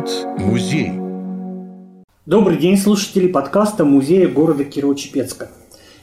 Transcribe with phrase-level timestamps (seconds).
[0.00, 0.92] Говорит музей.
[2.24, 5.48] Добрый день, слушатели подкаста музея города Кирово-Чепецка.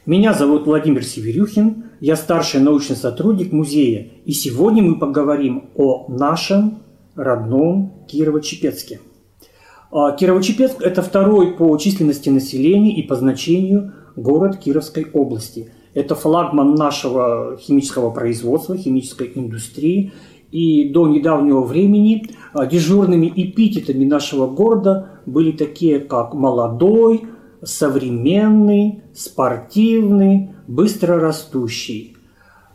[0.05, 6.83] Меня зовут Владимир Северюхин, я старший научный сотрудник музея, и сегодня мы поговорим о нашем
[7.15, 8.99] родном Кирово-Чепецке.
[9.91, 15.71] А, Кирово-Чепецк– это второй по численности населения и по значению город Кировской области.
[15.95, 20.11] Это флагман нашего химического производства, химической индустрии.
[20.51, 27.23] И до недавнего времени а, дежурными эпитетами нашего города были такие, как «молодой»,
[27.63, 32.15] «современный», «спортивный», «быстро растущий».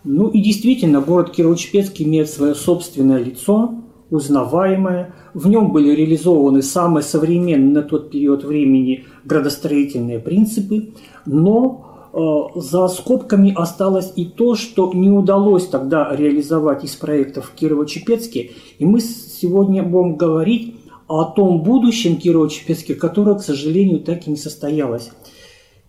[0.05, 3.75] Ну и действительно, город Кирово-Чепецк имеет свое собственное лицо,
[4.11, 5.15] узнаваемое.
[5.33, 10.91] В нем были реализованы самые современные на тот период времени градостроительные принципы,
[11.25, 18.51] но за скобками осталось и то, что не удалось тогда реализовать из проектов Кирово-Чепецке.
[18.79, 20.77] И мы сегодня будем говорить
[21.09, 25.11] о том будущем Кирово-Чепецке, которое, к сожалению, так и не состоялось.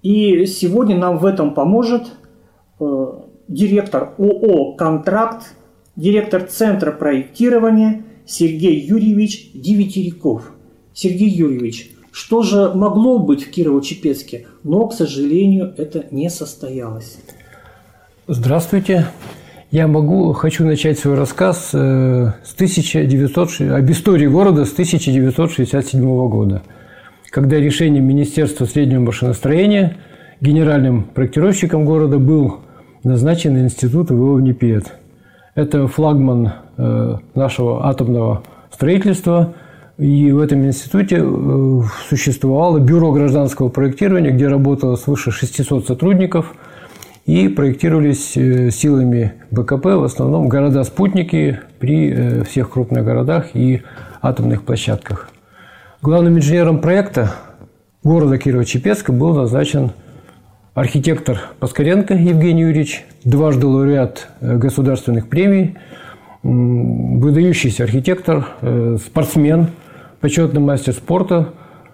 [0.02, 2.08] И сегодня нам в этом поможет
[2.80, 3.06] э,
[3.48, 5.56] директор ООО «Контракт»,
[5.96, 10.52] директор Центра проектирования Сергей Юрьевич Девятиряков.
[10.94, 17.18] Сергей Юрьевич, что же могло быть в Кирово-Чепецке, но, к сожалению, это не состоялось.
[18.28, 19.08] Здравствуйте.
[19.72, 26.62] Я могу, хочу начать свой рассказ э, с 1900, об истории города с 1967 года,
[27.32, 29.98] когда решением Министерства среднего машиностроения
[30.40, 32.60] генеральным проектировщиком города был
[33.04, 34.94] назначен институт ВО НИПЕД.
[35.56, 39.56] Это флагман э, нашего атомного строительства–
[40.04, 46.56] и в этом институте э, существовало бюро гражданского проектирования, где работало свыше 600 сотрудников,
[47.26, 53.84] и проектировались э, силами БКП в основном города-спутники при э, всех крупных городах и
[54.22, 55.30] атомных площадках.
[56.02, 57.36] Главным инженером проекта
[58.04, 59.92] города Кирово-Чепецка был назначен
[60.74, 65.78] архитектор Паскаренко Евгений Юрьевич, дважды лауреат государственных премий,
[66.44, 68.48] выдающийся архитектор,
[68.98, 69.68] спортсмен–
[70.24, 71.50] почетный мастер спорта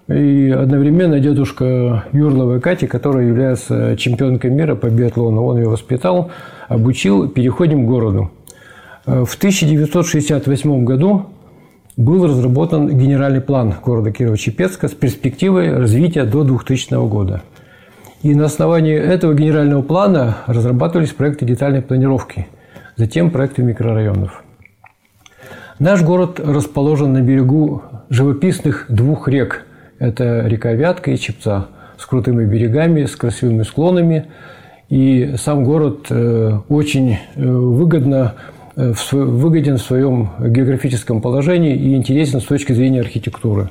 [0.08, 5.44] и одновременно дедушка Юрловой Кати, которая является чемпионкой мира по биатлону.
[5.44, 6.30] Он ее воспитал,
[6.68, 7.28] обучил.
[7.28, 8.30] Переходим к городу.
[9.08, 11.26] В 1968 году
[11.98, 17.42] был разработан генеральный план города Кирово-Чепецка с перспективой развития до 2000 года.
[18.22, 22.46] И на основании этого генерального плана разрабатывались проекты детальной планировки,
[22.96, 24.44] затем проекты микрорайонов–
[25.80, 29.66] Наш город расположен на берегу живописных двух рек.
[29.98, 31.68] Это река Вятка и Чепца
[31.98, 34.26] с крутыми берегами, с красивыми склонами.
[34.90, 38.36] И сам город э, очень э, выгодно
[38.76, 43.70] э, выгоден в своем географическом положении и интересен с точки зрения архитектуры.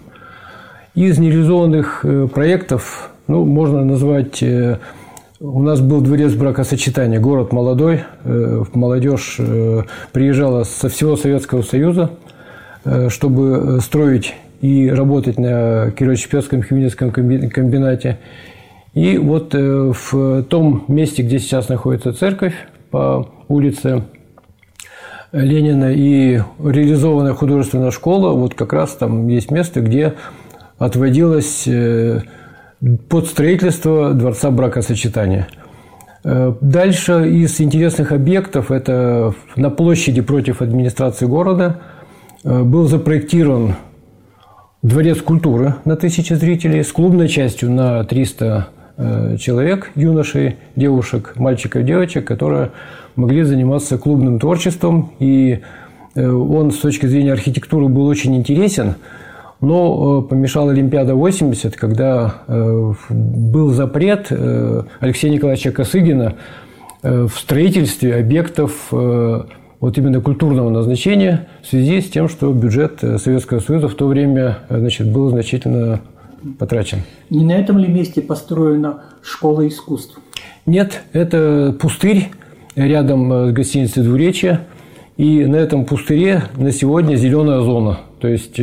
[0.95, 4.43] Из нереализованных проектов ну, можно назвать
[5.41, 9.83] у нас был дворец бракосочетания, город молодой, э, молодежь э,
[10.13, 12.11] приезжала со всего Советского Союза,
[12.85, 18.19] э, чтобы строить и работать на Кирово-Чепецком химическом комбинате.
[18.95, 22.55] И вот в том месте, где сейчас находится церковь
[22.91, 24.03] по улице
[25.31, 30.15] Ленина и реализованная художественная школа, вот как раз там есть место, где
[30.79, 31.69] отводилась
[33.09, 35.49] под строительство дворца бракосочетания.
[36.25, 41.81] Э, дальше из интересных объектов это на площади против администрации города
[42.45, 43.75] э, был запроектирован
[44.83, 51.85] дворец культуры на тысячи зрителей с клубной частью на 300 э, человек, юношей, девушек, мальчиков,
[51.85, 52.71] девочек, которые
[53.17, 55.13] могли заниматься клубным творчеством.
[55.19, 55.61] И
[56.15, 58.95] он с точки зрения архитектуры был очень интересен–
[59.61, 66.35] но э, помешала Олимпиада 80, когда э, был запрет э, Алексея Николаевича Косыгина
[67.01, 73.87] в строительстве объектов вот именно культурного назначения в связи с тем, что бюджет Советского Союза
[73.87, 76.01] в то время значит, был значительно
[76.59, 77.03] потрачен.
[77.31, 80.19] Не на этом ли месте построена школа искусств?
[80.67, 82.31] Нет, это пустырь
[82.75, 84.63] рядом с гостиницей «Двуречье».
[85.17, 88.01] И на этом пустыре на сегодня зеленая зона.
[88.19, 88.59] То есть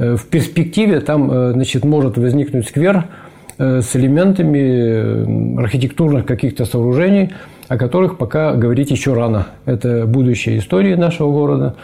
[0.00, 3.04] в перспективе там э, значит, может возникнуть сквер
[3.58, 7.32] э, с элементами архитектурных каких-то сооружений,
[7.68, 9.48] о которых пока говорить еще рано.
[9.66, 11.74] Это будущее истории нашего города.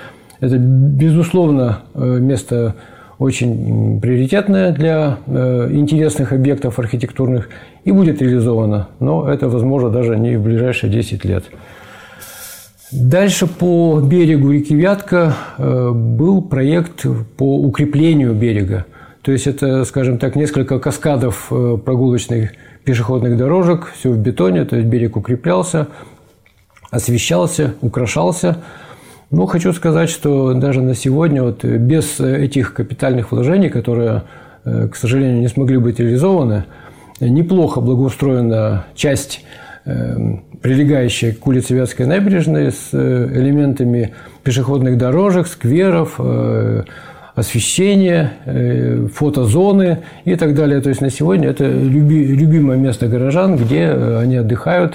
[0.40, 2.74] Это, безусловно, место
[3.18, 7.48] очень приоритетное для интересных объектов архитектурных
[7.84, 8.88] и будет реализовано.
[9.00, 11.44] Но это возможно даже не в ближайшие 10 лет.
[12.92, 17.04] Дальше по берегу реки Вятка э, был проект
[17.36, 18.86] по укреплению берега.
[19.22, 22.52] То есть это, скажем так, несколько каскадов э, прогулочных
[22.84, 25.88] пешеходных дорожек, все в бетоне, то есть берег укреплялся,
[26.92, 28.58] освещался, украшался.
[29.32, 34.22] Но хочу сказать, что даже на сегодня вот без этих капитальных вложений, которые,
[34.62, 36.66] к сожалению, не смогли быть реализованы,
[37.18, 39.44] неплохо благоустроена часть
[40.62, 46.82] прилегающая к улице Вятской набережной с э, элементами пешеходных дорожек, скверов, э,
[47.36, 50.80] освещения, э, фотозоны и так далее.
[50.80, 54.94] То есть на сегодня это любимое место горожан, где они отдыхают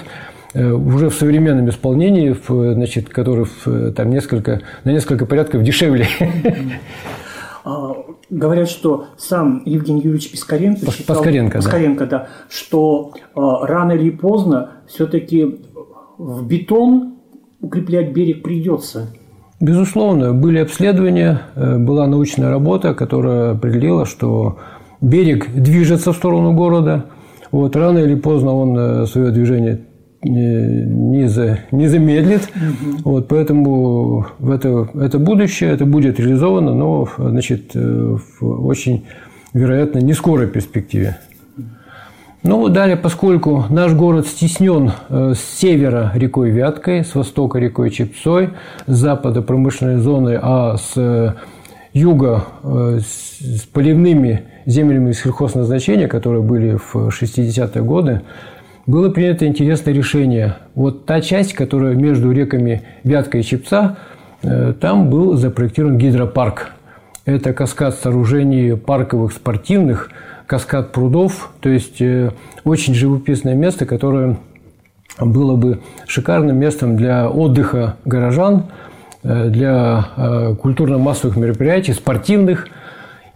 [0.54, 2.36] уже в современном исполнении,
[2.74, 3.46] значит, который
[3.92, 6.06] там несколько, на несколько порядков дешевле.
[7.64, 7.94] А,
[8.30, 12.18] говорят, что сам Евгений Юрьевич Пискаренко считал, Паскаренко, Паскаренко, да.
[12.18, 15.60] да, что а, рано или поздно все-таки
[16.18, 17.14] в бетон
[17.60, 19.08] укреплять берег придется.
[19.60, 24.58] Безусловно, были обследования, э, была научная работа, которая определила, что
[25.00, 27.04] берег движется в сторону города.
[27.52, 29.82] Вот, рано или поздно он э, свое движение
[30.22, 32.42] не, за, не замедлит.
[32.42, 33.10] Угу.
[33.10, 39.04] Вот, поэтому это, это будущее, это будет реализовано, но значит, э, в очень,
[39.52, 41.18] вероятно, не скорой перспективе.
[42.44, 48.50] Ну, далее, поскольку наш город стеснен э, с севера рекой Вяткой, с востока рекой Чепцой,
[48.86, 51.34] с запада промышленной зоны, а с э,
[51.92, 58.22] юга с поливными землями сельхозназначения, которые были в 60-е годы,
[58.86, 60.56] было принято интересное решение.
[60.74, 63.96] Вот та часть, которая между реками Вятка и Чепца,
[64.42, 66.72] э, там был запроектирован гидропарк.
[67.24, 70.10] Это каскад сооружений парковых, спортивных,
[70.46, 72.32] каскад прудов, то есть э,
[72.64, 74.38] очень живописное место, которое
[75.20, 78.64] было бы шикарным местом для отдыха горожан,
[79.22, 82.66] э, для культурно-массовых мероприятий, спортивных.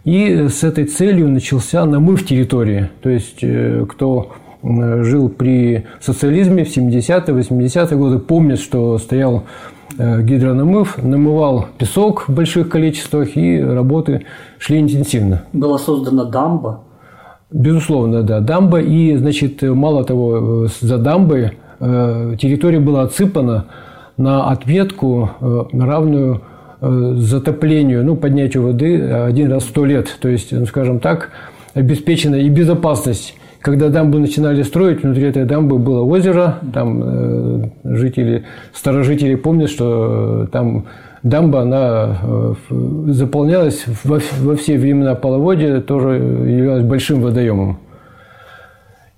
[0.03, 2.89] И с этой целью начался намыв территории.
[3.01, 3.43] То есть,
[3.89, 4.31] кто
[4.63, 9.43] жил при социализме в 70-е, 80-е годы, помнит, что стоял
[9.97, 14.25] э, гидронамыв, намывал песок в больших количествах, и работы
[14.57, 15.43] шли интенсивно.
[15.53, 16.81] Была создана дамба?
[17.51, 18.81] Безусловно, да, дамба.
[18.81, 23.65] И, значит, мало того, э, за дамбой э, территория была отсыпана
[24.17, 25.29] на отметку,
[25.71, 26.41] равную
[26.81, 30.07] затоплению, ну, поднятию воды один раз в сто лет.
[30.19, 31.29] То есть, ну, скажем так,
[31.75, 33.35] обеспечена и безопасность
[33.67, 40.45] когда дамбу начинали строить, внутри этой дамбы было озеро, там э, жители, старожители помнят, что
[40.45, 40.85] э, там
[41.21, 42.53] дамба, она э,
[43.07, 47.79] заполнялась во, во все времена половодья, тоже являлась большим водоемом.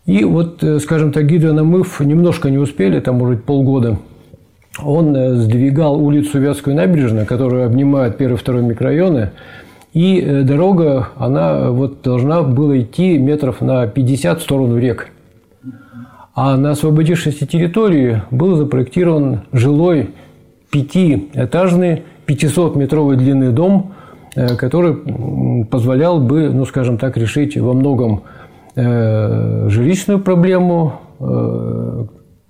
[0.08, 4.00] И вот, скажем так, гидронамыв немножко не успели, там, может быть, полгода.
[4.84, 9.30] Он сдвигал улицу Вятскую набережную, которая обнимает первый и второй микрорайоны,
[9.94, 15.10] и э, дорога, она вот должна была идти метров на 50 в сторону рек.
[16.36, 20.12] А на освободившейся территории был запроектирован жилой
[20.72, 23.94] пятиэтажный 500-метровой длины дом,
[24.36, 28.24] э, который позволял бы, ну, скажем так, решить во многом
[28.76, 31.02] э, жилищную проблему,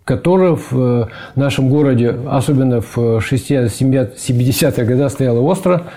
[0.04, 5.88] которая в нашем городе, особенно в 60-70-е годы, стояла остро.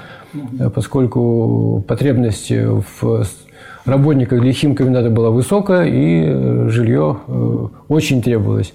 [0.58, 3.24] Э, поскольку потребность в
[3.84, 8.72] работниках для химкомбината была высокая, и э, жилье э, очень требовалось.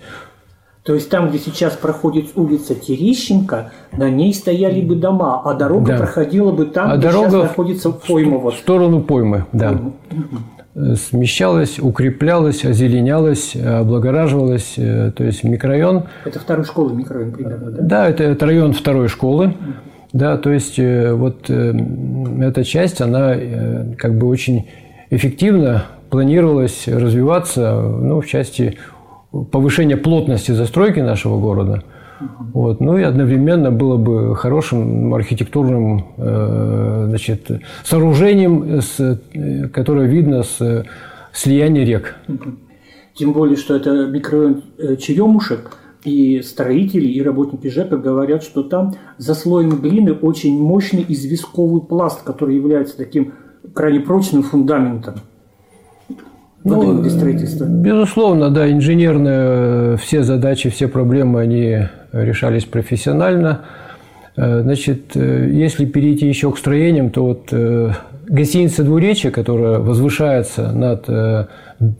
[0.83, 5.93] То есть там, где сейчас проходит улица Терещенко, на ней стояли бы дома, а дорога
[5.93, 5.97] да.
[5.97, 8.51] проходила бы там, а где дорога сейчас находится пойма.
[8.51, 9.71] В сторону поймы, да.
[9.71, 10.95] Угу.
[10.95, 14.75] Смещалась, укреплялась, озеленялась, облагораживалась.
[14.75, 16.03] То есть микрорайон...
[16.23, 17.81] Это второй школы микрорайон примерно, да?
[17.81, 19.47] Да, это, это район второй школы.
[19.47, 19.55] Угу.
[20.13, 21.73] Да, то есть э, вот э,
[22.41, 24.67] эта часть, она э, как бы очень
[25.09, 28.77] эффективно планировалась развиваться ну, в части
[29.51, 31.83] повышения плотности застройки нашего города.
[32.53, 32.79] Вот.
[32.79, 37.51] Ну и одновременно было бы хорошим архитектурным значит,
[37.83, 39.21] сооружением, с,
[39.71, 40.85] которое видно с
[41.31, 42.15] слияния рек.
[43.13, 44.63] Тем более, что это микрорайон
[44.97, 51.81] Черемушек– и строители, и работники ЖЭКа говорят, что там за слоем глины очень мощный известковый
[51.81, 53.33] пласт, который является таким
[53.73, 55.15] крайне прочным фундаментом.
[56.63, 57.65] Ну, строительства.
[57.65, 63.65] Безусловно, да, инженерные все задачи, все проблемы, они решались профессионально.
[64.37, 67.51] Значит, если перейти еще к строениям, то вот
[68.27, 71.09] гостиница «Двуречье», которая возвышается над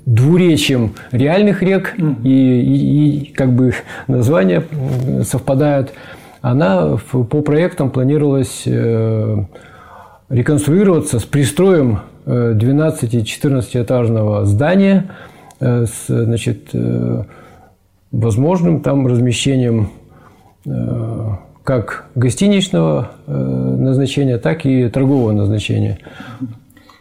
[0.06, 3.74] двуречием реальных рек, и, и, и как бы
[4.08, 4.64] названия
[5.24, 5.94] совпадают,
[6.42, 8.68] она по проектам планировалась
[10.30, 15.10] реконструироваться с пристроем 12-14 здания
[15.60, 17.24] э, с значит, э,
[18.12, 19.90] возможным там размещением
[20.66, 21.30] э,
[21.68, 26.00] как гостиничного назначения, так и торгового назначения.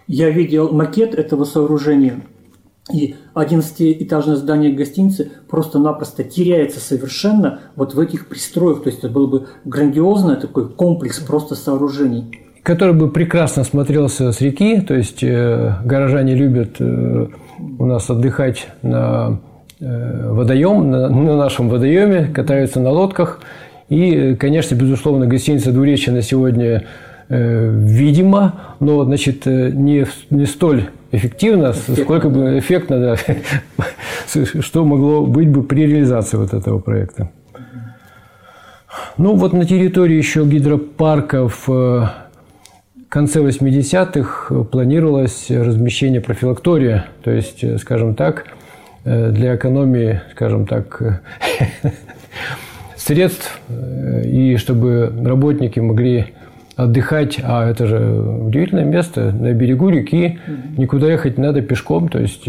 [0.09, 2.17] Я видел макет этого сооружения,
[2.93, 8.83] и 11-этажное здание гостиницы просто-напросто теряется совершенно вот в этих пристроях.
[8.83, 14.41] То есть это был бы грандиозный такой комплекс просто сооружений который бы прекрасно смотрелся с
[14.41, 14.81] реки.
[14.81, 17.29] То есть э, горожане любят э,
[17.79, 19.39] у нас отдыхать на
[19.79, 23.39] э, водоем, на, на нашем водоеме, катаются на лодках.
[23.89, 26.85] И, конечно, безусловно, гостиница «Двуречье» на сегодня
[27.29, 33.17] э, видимо, но, значит, не, не столь эффективно, эффектно, сколько бы эффектно, да,
[34.61, 37.31] что могло быть бы при реализации вот этого проекта.
[39.19, 41.69] Ну, вот на территории еще гидропарков
[43.17, 48.45] конце 80-х планировалось размещение профилактория, то есть, э, скажем так,
[49.05, 51.23] э, для экономии, скажем так,
[53.07, 56.35] средств, э, и чтобы работники могли
[56.77, 60.39] отдыхать, а это же удивительное место, на берегу реки,
[60.77, 62.47] никуда ехать не надо пешком, то есть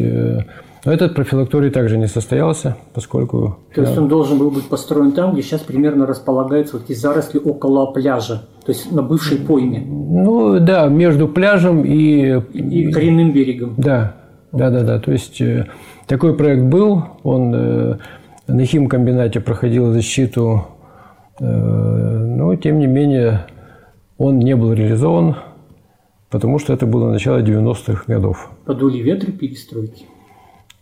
[0.87, 3.57] но этот профилакторий также не состоялся, поскольку...
[3.75, 7.39] То есть он должен был быть построен там, где сейчас примерно располагаются вот эти заросли
[7.39, 9.81] около пляжа, то есть на бывшей пойме.
[9.85, 12.39] Ну да, между пляжем и...
[12.53, 13.73] И коренным берегом.
[13.75, 14.15] Да,
[14.53, 14.99] да, да, да.
[14.99, 15.67] То есть э,
[16.07, 17.97] такой проект был, он э,
[18.47, 20.67] на химкомбинате проходил защиту,
[21.39, 23.45] э, но тем не менее
[24.17, 25.35] он не был реализован,
[26.29, 28.49] потому что это было начало 90-х годов.
[28.65, 30.05] Подули ветры перестройки.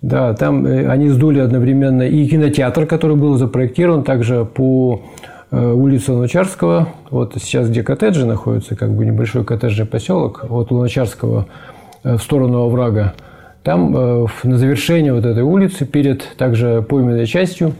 [0.02, 5.02] Да, там э, они сдули одновременно и кинотеатр, который был запроектирован также по
[5.50, 6.90] э, улице Луначарского.
[7.10, 11.48] Вот сейчас, где коттеджи находятся, как бы небольшой коттеджный поселок, от Луначарского
[12.04, 13.16] в сторону оврага.
[13.66, 17.74] Там на завершении вот этой улицы, перед также пойменной частью,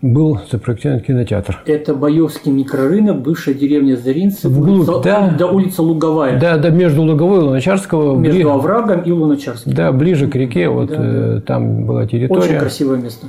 [0.00, 1.60] был запроектирован кинотеатр.
[1.66, 5.28] Это Боевский микрорынок, бывшая деревня Заринцы, Вглубь, улица, да.
[5.38, 6.40] до улицы Луговая.
[6.40, 8.16] Да, да, между Луговой и Луначарского.
[8.16, 9.74] Между ближе, оврагом и Луначарским.
[9.74, 12.40] Да, ближе к реке, вот да, э, там была территория.
[12.40, 13.26] Очень красивое место.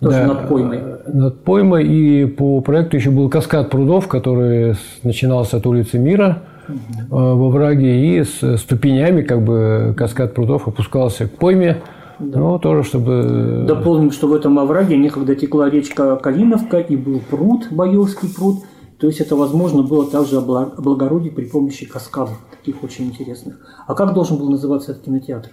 [0.00, 0.80] Тоже да, над поймой.
[1.12, 1.86] Над поймой.
[1.86, 6.42] И по проекту еще был каскад прудов, который начинался от улицы Мира.
[7.08, 11.82] Во враге и с ступенями, как бы каскад прудов опускался к пойме.
[12.18, 12.38] Да.
[12.38, 13.64] Ну, тоже, чтобы...
[13.66, 18.58] Дополним, что в этом овраге некогда текла речка Калиновка и был пруд, Боевский пруд.
[18.98, 23.58] То есть это возможно было также облагородить при помощи каскадов, таких очень интересных.
[23.86, 25.48] А как должен был называться этот кинотеатр?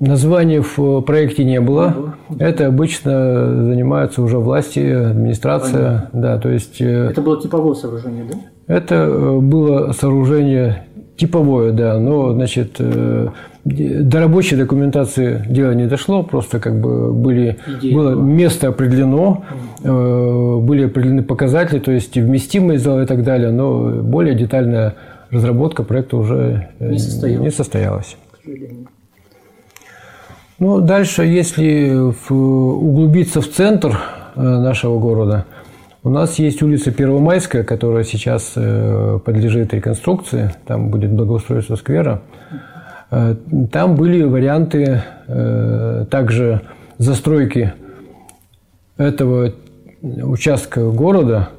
[0.00, 2.16] Названия в проекте не было.
[2.40, 6.10] Это обычно занимаются уже власти, администрация.
[6.12, 6.20] Понятно.
[6.20, 6.80] Да, то есть...
[6.80, 8.38] Э, это было типовое сооружение, да?
[8.66, 13.28] Это э, было сооружение типовое, да, но, значит, э,
[13.64, 19.44] до рабочей документации дело не дошло, просто как бы были, было место определено,
[19.82, 24.94] э, были определены показатели, то есть вместимость зала и так далее, но более детальная
[25.30, 27.44] разработка проекта уже не состоялась.
[27.44, 28.16] Не состоялась.
[30.58, 31.92] Ну, дальше, если
[32.30, 33.98] углубиться в центр
[34.36, 35.46] нашего города,
[36.04, 42.22] у нас есть улица Первомайская, которая сейчас подлежит реконструкции, там будет благоустройство сквера.
[43.14, 43.36] Э,
[43.70, 46.62] там были варианты э, также
[46.98, 47.72] застройки
[48.96, 49.52] этого
[50.02, 51.50] участка города,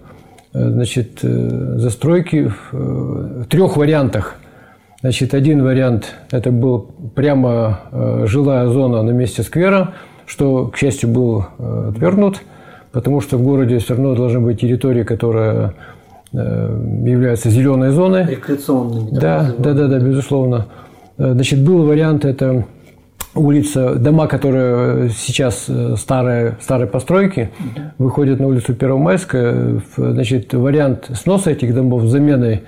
[0.53, 4.35] э, значит, застройки в трех вариантах.
[5.01, 7.81] Значит, один вариант– это был прямо
[8.25, 9.93] жилая зона на месте сквера,
[10.25, 12.41] что, к счастью, был отвергнут,
[12.95, 15.73] потому что в городе все равно должна быть территория, которая
[16.31, 18.25] является зеленой зоной.
[18.25, 19.09] Рекреационными.
[19.11, 20.67] Да, да, да, да, безусловно.
[21.17, 22.65] Э, значит, был вариант, это
[23.33, 27.51] улица, дома, которые сейчас э, старые, старые постройки,
[27.97, 29.81] выходят на улицу Первомайская.
[29.95, 32.63] Значит, вариант сноса этих домов с заменой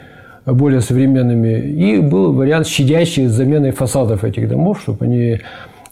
[0.45, 1.59] более современными.
[1.59, 5.39] И был вариант щадящий с заменой фасадов этих домов, чтобы они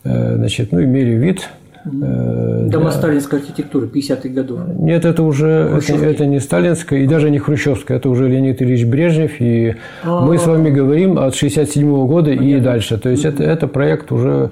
[0.04, 2.92] э, значит, ну, имели вид Э, Дома да.
[2.92, 4.60] сталинской архитектуры 50-х годов.
[4.80, 5.48] Нет, это уже
[5.88, 9.40] это, это не сталинская и даже не хрущевская, это уже Леонид Ильич Брежнев.
[9.40, 10.26] И А-а-а.
[10.26, 12.46] мы с вами говорим от 67 года Понятно.
[12.46, 12.98] и дальше.
[12.98, 14.50] То есть это, это проект уже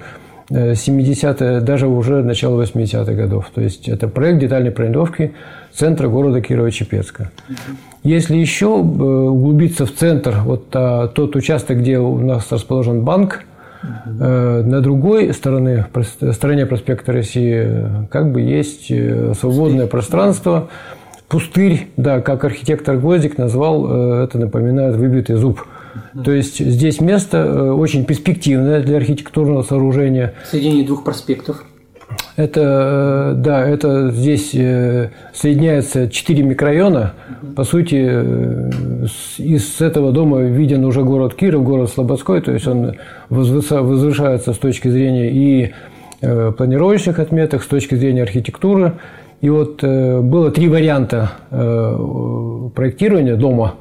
[0.50, 3.50] 70-е, даже уже начало 80-х годов.
[3.56, 5.34] То есть это проект детальной планировки
[5.74, 7.32] центра города Кирово-Чепецка.
[8.04, 13.46] Если еще углубиться в центр, вот тот участок, где у нас расположен банк,
[14.06, 15.88] на другой стороне,
[16.32, 17.68] стороне проспекта России
[18.10, 18.92] как бы есть
[19.40, 20.70] свободное пространство,
[21.28, 25.66] пустырь, да, как архитектор Гвоздик назвал, это напоминает выбитый зуб.
[26.24, 30.34] То есть здесь место очень перспективное для архитектурного сооружения.
[30.50, 31.64] Соединение двух проспектов.
[32.36, 37.14] Это, да, это здесь соединяется четыре микрорайона.
[37.56, 37.96] По сути,
[39.38, 42.94] из этого дома виден уже город Киров, город Слободской, то есть он
[43.30, 45.74] возвышается с точки зрения и
[46.52, 48.94] планировочных отметок, с точки зрения архитектуры.
[49.42, 53.76] И вот э, было три варианта э, проектирования дома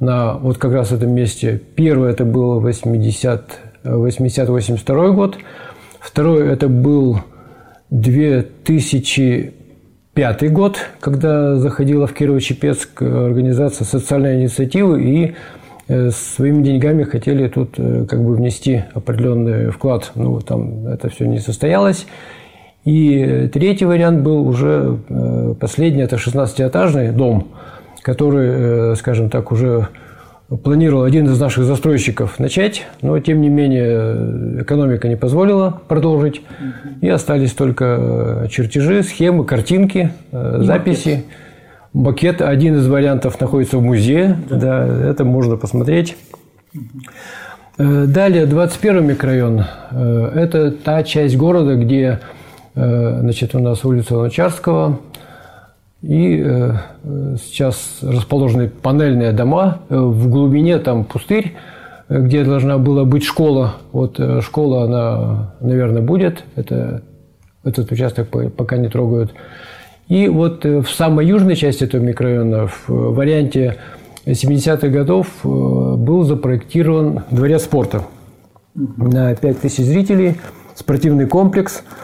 [0.00, 1.60] на вот как раз этом месте.
[1.76, 5.38] Первый это был 80-82 год.
[6.00, 7.20] Второй это был
[10.14, 15.34] 2005 год, когда заходила в Кирово-Чепецк организация социальной инициативы и
[15.88, 20.12] э, своими деньгами хотели тут как бы внести определенный вклад.
[20.14, 22.06] Ну, там это все не состоялось.
[22.84, 27.48] И третий вариант был уже э, последний, это 16-этажный дом,
[28.02, 29.88] который, э, скажем так, уже
[30.48, 36.42] планировал один из наших застройщиков начать, но тем не менее экономика не позволила продолжить,
[37.00, 41.24] и остались только чертежи, схемы, картинки, э, записи.
[41.92, 46.16] Макет один из вариантов находится в музее, да, да это можно посмотреть.
[47.78, 49.64] Далее, 21 микрорайон.
[49.90, 52.20] Это та часть города, где
[52.74, 54.98] Э, значит, у нас улица Луначарского.
[56.06, 56.72] И э,
[57.42, 59.80] сейчас расположены панельные дома.
[59.88, 61.54] Э, в глубине там пустырь,
[62.10, 63.76] где должна была быть школа.
[63.92, 66.44] Вот школа, она, наверное, будет.
[66.56, 67.02] Это,
[67.64, 69.32] этот участок пока не трогают.
[70.08, 73.78] И вот в самой южной части этого микрорайона, в варианте
[74.26, 78.02] 70-х годов, был запроектирован дворец спорта
[78.74, 80.34] на 5000 зрителей,
[80.74, 81.82] спортивный комплекс–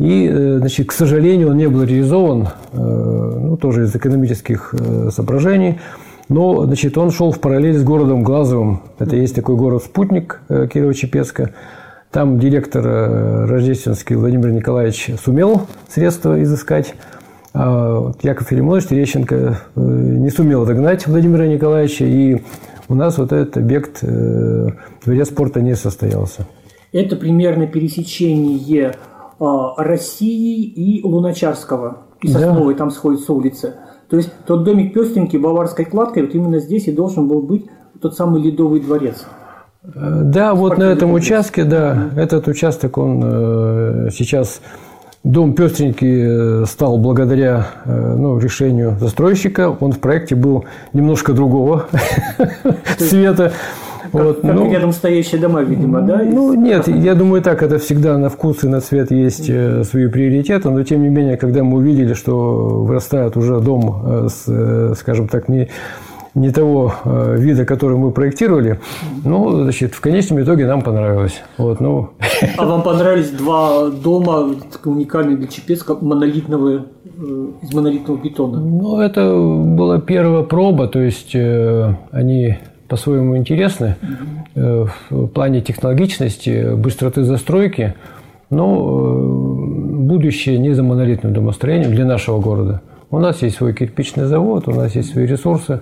[0.00, 5.10] и, э, значит, к сожалению, он не был реализован, э, ну, тоже из экономических э,
[5.10, 5.78] соображений.
[6.30, 8.80] Но, значит, он шел в параллель с городом Глазовым.
[8.98, 11.50] Это есть такой город-спутник Кирово-Чепецка.
[12.10, 12.82] Там директор
[13.46, 16.94] рождественский Владимир Николаевич сумел средства изыскать.
[17.52, 22.04] А Яков Филимонович Терещенко не сумел догнать Владимира Николаевича.
[22.04, 22.42] И
[22.88, 24.02] у нас вот этот объект
[25.04, 26.46] дворец спорта не состоялся.
[26.92, 28.94] Это примерно пересечение
[29.40, 31.98] России и Луначарского.
[32.22, 32.78] И Сосновой да.
[32.78, 33.76] там сходится улица.
[34.08, 37.66] То есть тот домик пестренький, баварской кладкой, вот именно здесь и должен был быть
[38.00, 39.24] тот самый Ледовый дворец.
[39.82, 44.60] Э, да, вот на этом участке, да, этот участок, он э, сейчас
[45.22, 49.68] Дом пестренький э, стал благодаря ну, решению застройщика.
[49.68, 51.88] Он в проекте был немножко другого
[52.98, 53.52] цвета.
[54.12, 56.22] Как, вот, как ну, рядом стоящие дома, видимо, да?
[56.24, 60.08] Ну, нет, я думаю, так, это всегда на вкус и на цвет есть э, свои
[60.08, 64.94] приоритеты, но тем не менее, когда мы увидели, что вырастает уже дом э, с, э,
[64.98, 65.68] скажем так, не
[66.32, 68.78] не того вида, который мы проектировали,
[69.24, 71.42] ну, значит, в конечном итоге нам понравилось.
[71.58, 72.10] Вот, ну.
[72.56, 76.86] А вам понравились два дома уникальные для Чепецка, монолитного,
[77.62, 78.60] из монолитного бетона?
[78.60, 82.58] Ну, это была первая проба, то есть они
[82.90, 83.94] по-своему интересны
[84.56, 87.94] э, в плане технологичности, быстроты застройки,
[88.50, 92.82] но э, будущее не за монолитным домостроением для нашего города.
[93.12, 95.80] У нас есть свой кирпичный завод, у нас есть свои ресурсы.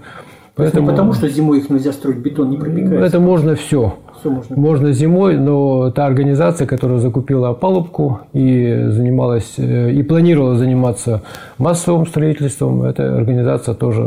[0.54, 0.86] Поэтому...
[0.86, 3.02] Не потому, что зимой их нельзя строить, бетон не пробегает.
[3.02, 3.94] Это можно все.
[4.20, 4.56] все можно.
[4.56, 11.22] можно зимой, но та организация, которая закупила опалубку и занималась э, и планировала заниматься
[11.56, 14.02] массовым строительством, эта организация тоже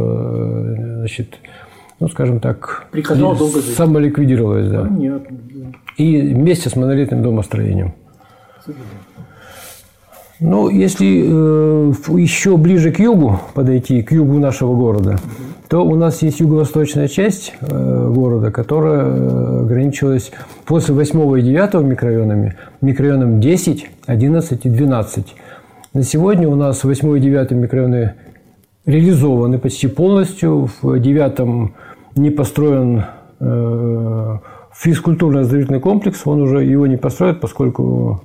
[0.99, 1.39] значит,
[2.01, 3.75] ну, скажем так, Приказал долго жить.
[3.75, 4.81] самоликвидировалась, да.
[4.81, 5.37] Понятно.
[5.97, 7.93] И вместе с монолитным домостроением.
[10.39, 15.17] Ну, если э, еще ближе к югу подойти, к югу нашего города,
[15.69, 20.31] то у нас есть юго-восточная часть э, города, которая э, ограничилась
[20.65, 25.35] после 8 и 9 микрорайонами, микрорайоном 10, 11 и 12.
[25.93, 28.15] На сегодня у нас 8 и 9 микрорайоны
[28.87, 30.69] реализованы почти полностью.
[30.81, 31.71] В 9
[32.15, 33.03] не построен
[33.39, 34.37] э,
[34.73, 38.23] физкультурно-оздоровительный комплекс, он уже его не построит, поскольку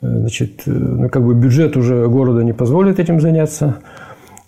[0.00, 3.76] э, значит, э, ну, как бы бюджет уже города не позволит этим заняться.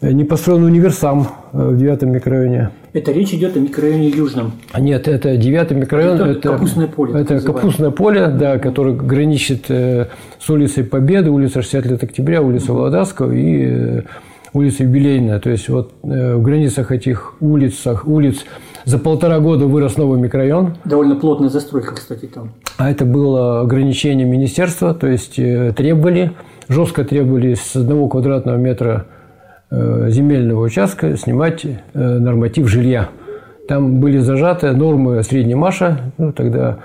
[0.00, 2.70] не построен универсам в девятом микрорайоне.
[2.92, 4.52] Это речь идет о микрорайоне Южном.
[4.78, 6.16] Нет, это девятый микрорайон.
[6.16, 7.20] Это, это капустное поле.
[7.20, 13.32] Это капустное поле, да, которое граничит с улицей Победы, улицей 60 лет октября, улицей Володарского
[13.32, 14.02] и
[14.56, 15.38] улица Юбилейная.
[15.38, 18.44] То есть вот в границах этих улицах, улиц
[18.84, 20.74] за полтора года вырос новый микрорайон.
[20.84, 22.52] Довольно плотная застройка, кстати, там.
[22.78, 26.32] А это было ограничение министерства, то есть требовали,
[26.68, 29.06] жестко требовали с одного квадратного метра
[29.70, 33.08] земельного участка снимать норматив жилья.
[33.68, 36.78] Там были зажаты нормы средней Маша, ну, тогда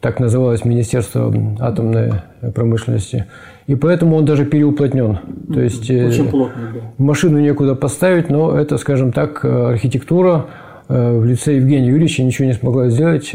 [0.00, 2.12] так называлось Министерство атомной
[2.54, 3.26] промышленности.
[3.66, 5.18] И поэтому он даже переуплотнен.
[5.52, 6.80] То есть Очень плотный, да.
[6.98, 10.46] машину некуда поставить, но это, скажем так, архитектура
[10.88, 13.32] в лице Евгения Юрьевича ничего не смогла сделать,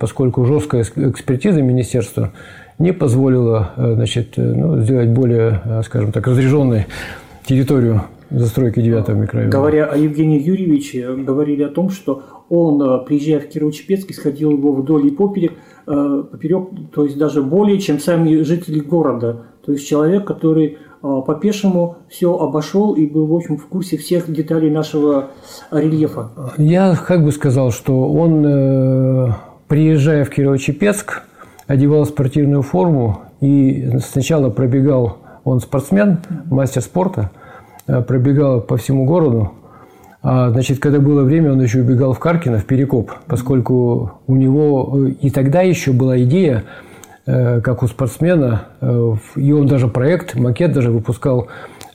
[0.00, 2.32] поскольку жесткая экспертиза министерства
[2.78, 6.86] не позволила значит, ну, сделать более, скажем так, разряженной
[7.44, 9.52] территорию застройки 9 микрорайона.
[9.52, 15.06] Говоря о Евгении Юрьевиче, говорили о том, что он, приезжая в Кирово-Чепецк, исходил его вдоль
[15.06, 15.52] и поперек,
[15.84, 19.46] поперек, то есть даже более, чем сами жители города.
[19.64, 24.32] То есть человек, который по пешему все обошел и был, в общем, в курсе всех
[24.32, 25.30] деталей нашего
[25.70, 26.30] рельефа.
[26.56, 29.34] Я как бы сказал, что он,
[29.68, 31.22] приезжая в Кирово-Чепецк,
[31.66, 36.18] одевал спортивную форму и сначала пробегал, он спортсмен,
[36.50, 37.30] мастер спорта,
[37.86, 39.52] пробегал по всему городу.
[40.28, 45.06] А, значит, когда было время, он еще убегал в Каркино, в Перекоп, поскольку у него
[45.20, 46.64] и тогда еще была идея
[47.24, 48.62] как у спортсмена,
[49.36, 51.46] и он даже проект, макет даже выпускал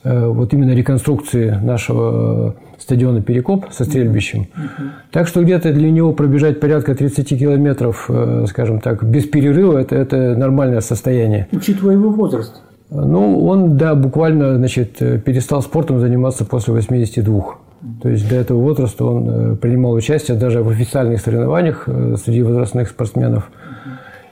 [0.02, 4.46] вот именно реконструкции нашего стадиона Перекоп со стрельбищем.
[5.10, 8.10] Так что где-то для него пробежать порядка 30 километров,
[8.48, 11.48] скажем так, без перерыва, это, это нормальное состояние.
[11.52, 12.62] Учитывая его возраст.
[12.90, 17.56] Ну, он, да, буквально, значит, перестал спортом заниматься после 82.
[18.00, 21.88] То есть до этого возраста он принимал участие даже в официальных соревнованиях
[22.22, 23.50] среди возрастных спортсменов.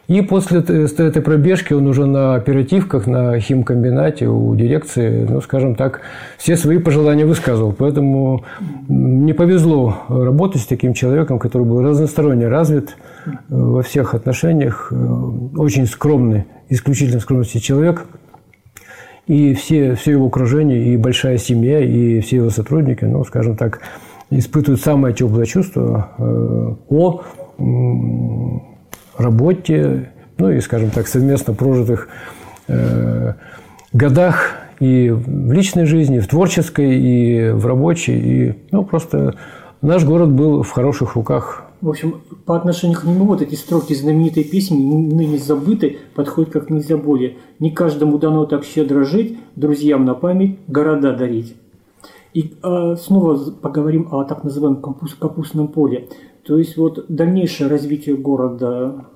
[0.07, 6.01] И после этой пробежки он уже на оперативках, на химкомбинате у дирекции, ну, скажем так,
[6.37, 7.73] все свои пожелания высказывал.
[7.73, 8.45] Поэтому
[8.89, 12.97] не повезло работать с таким человеком, который был разносторонне развит
[13.49, 14.93] во всех отношениях,
[15.57, 18.05] очень скромный, исключительно скромности человек.
[19.31, 23.79] И все, все его окружение, и большая семья, и все его сотрудники, ну, скажем так,
[24.29, 26.11] испытывают самое теплое чувство
[26.89, 27.23] о
[29.17, 32.09] работе, ну и, скажем так, совместно прожитых
[32.67, 33.35] э,
[33.93, 38.19] годах и в личной жизни, и в творческой, и в рабочей.
[38.19, 39.37] И, ну, просто
[39.81, 41.67] наш город был в хороших руках.
[41.81, 46.69] В общем, по отношению к нему вот эти строки знаменитой песни, ныне забыты, подходят как
[46.69, 47.37] нельзя более.
[47.59, 51.57] Не каждому дано так щедро жить, друзьям на память города дарить.
[52.35, 56.09] И э, снова поговорим о так называемом капуст, капустном поле.
[56.47, 59.07] То есть вот дальнейшее развитие города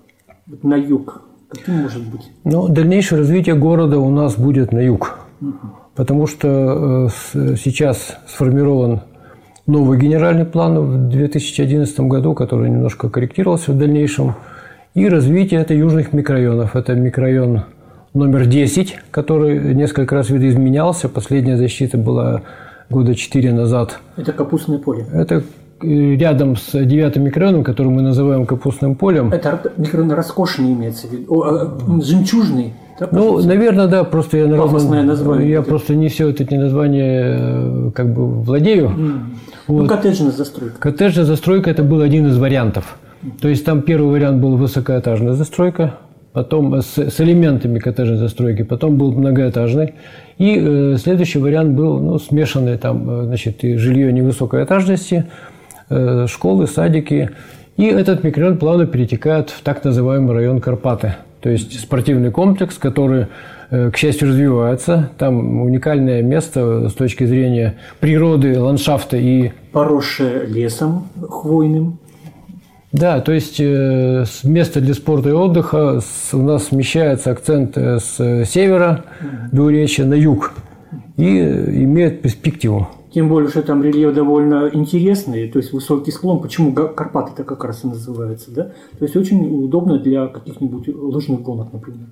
[0.63, 2.31] на юг, каким может быть?
[2.45, 5.19] Ну, дальнейшее развитие города у нас будет на юг.
[5.41, 5.53] Угу.
[5.95, 9.03] Потому что э, сейчас сформирован
[9.67, 14.35] новый генеральный план в 2011 году, который немножко корректировался в дальнейшем.
[14.95, 16.77] И развитие это южных микрорайонов.
[16.77, 17.63] Это микрорайон
[18.13, 21.09] номер 10, который несколько раз видоизменялся.
[21.09, 22.43] Последняя защита была
[22.91, 23.99] года 4 назад.
[24.17, 25.07] Это капустное поле?
[25.13, 25.43] Это
[25.81, 29.33] рядом с девятым микрорайоном, который мы называем капустным полем.
[29.33, 32.75] Это микрорайон роскошный имеется в виду, О, жемчужный.
[33.01, 35.51] Да, ну, наверное, да, просто я народном, название.
[35.51, 38.89] Я просто не все эти названия как бы владею.
[38.89, 39.21] Mm.
[39.67, 39.83] Вот.
[39.83, 40.79] Ну, коттеджная застройка.
[40.79, 42.97] Коттеджная застройка– это был один из вариантов.
[43.41, 45.95] То есть там первый вариант был высокоэтажная застройка,
[46.33, 49.95] потом с, с элементами коттеджной застройки, потом был многоэтажный.
[50.39, 55.27] И э, следующий вариант был ну, смешанный, там, значит, и жилье невысокой этажности–
[55.91, 57.31] Э, школы, садики.
[57.77, 61.17] И этот микрорайон плавно перетекает в так называемый район Карпаты.
[61.41, 63.27] То есть спортивный комплекс, который, э,
[63.71, 65.11] к счастью, развивается.
[65.19, 69.53] Там уникальное место с точки зрения природы, ландшафта и...
[69.73, 71.99] Поросшее лесом хвойным.
[72.93, 76.01] Да, то есть э, место для спорта и отдыха
[76.33, 79.05] у нас смещается акцент с севера
[79.51, 80.53] Двуречья на юг
[81.17, 82.89] и имеет перспективу.
[83.13, 86.41] Тем более, что там рельеф довольно интересный, то есть высокий склон.
[86.41, 88.65] Почему Карпаты-то как раз и называются, да?
[88.99, 92.07] То есть очень удобно для каких-нибудь лыжных гонок, например.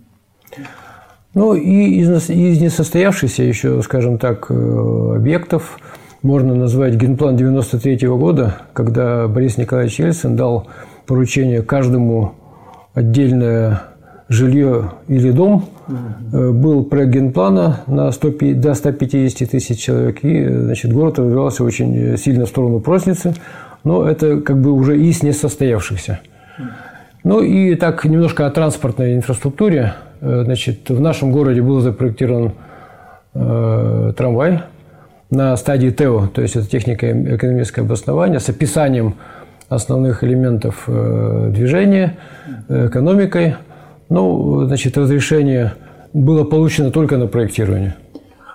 [1.35, 5.79] Ну и из, из несостоявшихся еще, скажем так, э, объектов
[6.23, 10.69] можно назвать генплан 93 -го года, когда Борис Николаевич Ельцин дал
[11.07, 12.35] поручение каждому
[12.95, 13.83] отдельное
[14.29, 15.65] жилье или дом.
[15.89, 16.53] Угу.
[16.53, 22.47] Был проект генплана на 100, до 150 тысяч человек, и значит, город развивался очень сильно
[22.47, 23.35] в сторону просницы,
[23.85, 26.21] но это как бы уже из несостоявшихся.
[27.25, 29.95] Ну и так немножко о транспортной инфраструктуре.
[30.23, 32.53] Э, значит, в нашем городе был запроектирован
[33.35, 34.61] э, трамвай
[35.31, 39.17] на стадии ТЭО, то есть это техника экономическое обоснование с описанием
[39.69, 42.19] основных элементов э, движения,
[42.69, 43.57] э, экономикой.
[44.09, 45.75] Ну, значит, разрешение
[46.13, 47.97] было получено только на проектирование.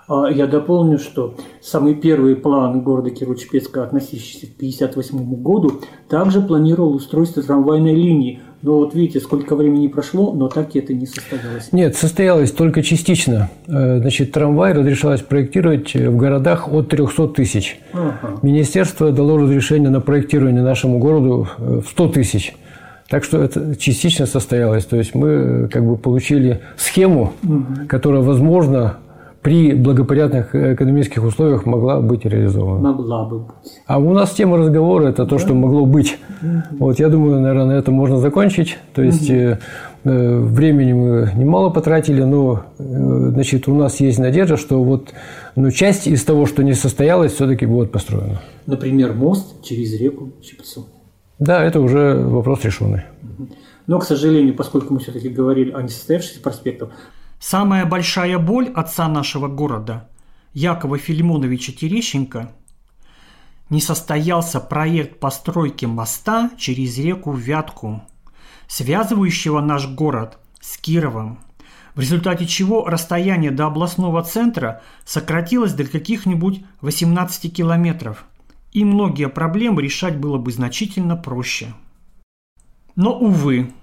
[0.07, 6.93] А, я дополню, что самый первый план города Кирово-Чепецка, относящийся к 1958 году, также планировал
[6.93, 11.71] устройство трамвайной линии но вот видите, сколько времени прошло, но так это не состоялось.
[11.71, 13.49] Нет, состоялось только частично.
[13.67, 17.79] Э, значит, трамвай разрешалось проектировать в городах от 300 тысяч.
[17.93, 18.39] Ага.
[18.41, 22.53] Министерство дало разрешение на проектирование нашему городу в 100 тысяч.
[23.09, 24.85] Так что это частично состоялось.
[24.85, 27.65] То есть мы э, как бы получили схему, угу.
[27.87, 28.97] которая, возможно,
[29.41, 32.91] при благоприятных экономических условиях могла быть реализована.
[32.91, 33.71] Могла бы быть.
[33.85, 35.39] А у нас тема разговора– это то, да.
[35.39, 36.17] что могло быть.
[36.41, 36.77] Угу.
[36.79, 38.77] Вот я думаю, наверное, на этом можно закончить.
[38.93, 39.57] То есть угу.
[40.05, 45.13] э, времени мы немало потратили, но э, значит, у нас есть надежда, что вот
[45.55, 48.41] ну, часть из того, что не состоялось, все-таки будет построена.
[48.65, 50.87] Например, мост через реку Чепцу.
[51.39, 53.03] Да, это уже вопрос решенный.
[53.85, 56.89] Но, к сожалению, поскольку мы все-таки говорили о несостоявшихся проспектах,
[57.39, 60.09] Самая большая боль отца нашего города,
[60.53, 62.51] Якова Филимоновича Терещенко,
[63.69, 68.01] не состоялся проект постройки моста через реку Вятку,
[68.67, 71.39] связывающего наш город с Кировом,
[71.93, 78.25] в результате чего расстояние до областного центра сократилось до каких-нибудь 18 километров,
[78.71, 81.73] и многие проблемы решать было бы значительно проще.
[82.95, 83.73] Но, увы,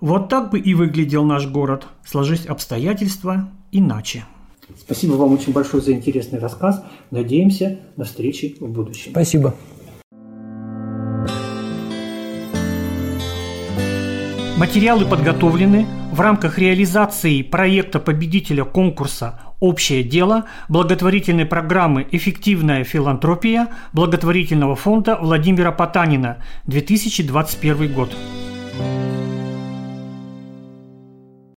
[0.00, 4.24] вот так бы и выглядел наш город, сложись обстоятельства иначе.
[4.78, 6.82] Спасибо вам очень большое за интересный рассказ.
[7.10, 9.12] Надеемся на встречи в будущем.
[9.12, 9.54] Спасибо.
[14.58, 24.74] Материалы подготовлены в рамках реализации проекта победителя конкурса «Общее дело» благотворительной программы «Эффективная филантропия» благотворительного
[24.74, 28.10] фонда Владимира Потанина 2021 год.